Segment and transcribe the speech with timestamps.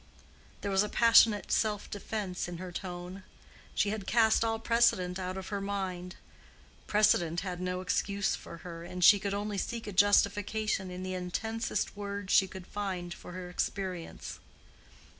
[0.61, 3.21] There was a passionate self defence in her tone.
[3.75, 6.15] She had cast all precedent out of her mind.
[6.87, 11.13] Precedent had no excuse for her and she could only seek a justification in the
[11.13, 14.39] intensest words she could find for her experience.